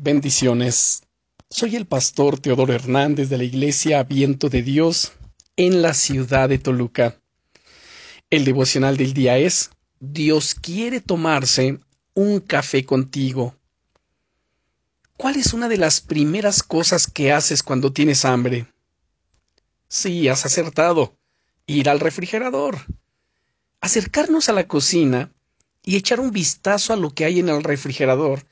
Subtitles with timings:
[0.00, 1.02] Bendiciones.
[1.50, 5.10] Soy el pastor Teodoro Hernández de la Iglesia Viento de Dios
[5.56, 7.20] en la ciudad de Toluca.
[8.30, 11.80] El devocional del día es Dios quiere tomarse
[12.14, 13.56] un café contigo.
[15.16, 18.72] ¿Cuál es una de las primeras cosas que haces cuando tienes hambre?
[19.88, 21.18] Sí, has acertado.
[21.66, 22.78] Ir al refrigerador.
[23.80, 25.32] Acercarnos a la cocina
[25.88, 28.44] y echar un vistazo a lo que hay en el refrigerador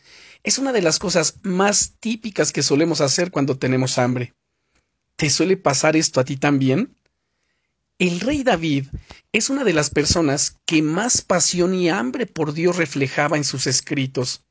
[0.43, 4.33] es una de las cosas más típicas que solemos hacer cuando tenemos hambre.
[5.17, 6.97] ¿Te suele pasar esto a ti también?
[7.99, 8.87] El rey David
[9.33, 13.67] es una de las personas que más pasión y hambre por Dios reflejaba en sus
[13.67, 14.43] escritos.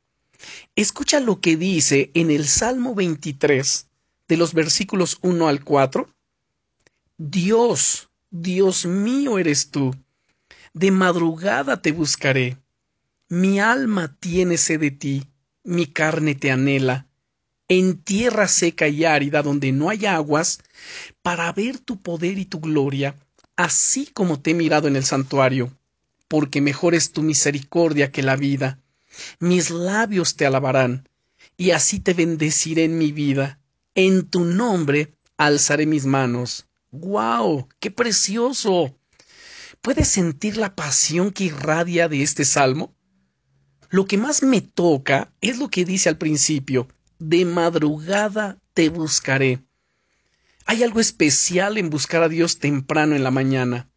[0.75, 3.87] Escucha lo que dice en el Salmo 23,
[4.27, 6.07] de los versículos 1 al 4.
[7.17, 9.95] Dios, Dios mío eres tú.
[10.75, 12.59] De madrugada te buscaré.
[13.29, 15.27] Mi alma tiene sed de ti
[15.63, 17.07] mi carne te anhela,
[17.67, 20.59] en tierra seca y árida donde no hay aguas,
[21.23, 23.15] para ver tu poder y tu gloria,
[23.55, 25.75] así como te he mirado en el santuario,
[26.27, 28.79] porque mejor es tu misericordia que la vida.
[29.39, 31.09] Mis labios te alabarán,
[31.57, 33.59] y así te bendeciré en mi vida.
[33.95, 36.67] En tu nombre alzaré mis manos.
[36.91, 37.69] ¡Guau!
[37.79, 38.95] ¡Qué precioso!
[39.81, 42.93] ¿Puedes sentir la pasión que irradia de este salmo?
[43.95, 49.63] Lo que más me toca es lo que dice al principio, de madrugada te buscaré.
[50.65, 53.89] Hay algo especial en buscar a Dios temprano en la mañana.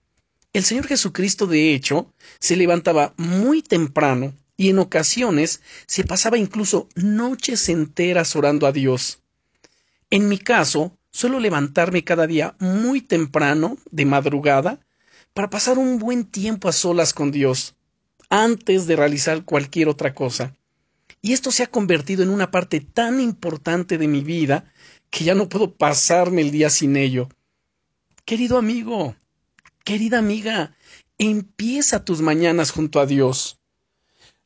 [0.53, 6.89] El Señor Jesucristo, de hecho, se levantaba muy temprano y en ocasiones se pasaba incluso
[6.95, 9.19] noches enteras orando a Dios.
[10.11, 14.79] En mi caso, suelo levantarme cada día muy temprano, de madrugada,
[15.35, 17.75] para pasar un buen tiempo a solas con Dios
[18.31, 20.55] antes de realizar cualquier otra cosa.
[21.21, 24.73] Y esto se ha convertido en una parte tan importante de mi vida
[25.11, 27.29] que ya no puedo pasarme el día sin ello.
[28.25, 29.17] Querido amigo,
[29.85, 30.77] querida amiga,
[31.17, 33.59] empieza tus mañanas junto a Dios.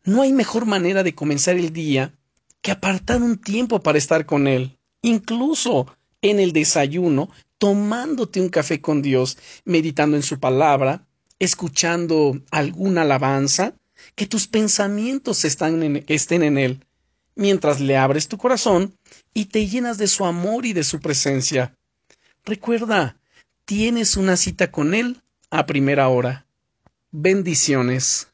[0.04, 2.14] No hay mejor manera de comenzar el día
[2.60, 5.86] que apartar un tiempo para estar con Él, incluso
[6.22, 7.28] en el desayuno,
[7.58, 11.06] tomándote un café con Dios, meditando en su palabra,
[11.42, 13.74] escuchando alguna alabanza,
[14.14, 16.86] que tus pensamientos están estén en Él,
[17.34, 18.96] mientras le abres tu corazón
[19.34, 21.76] y te llenas de su amor y de su presencia.
[22.44, 23.16] Recuerda,
[23.64, 25.20] tienes una cita con Él
[25.50, 26.46] a primera hora.
[27.10, 28.28] Bendiciones.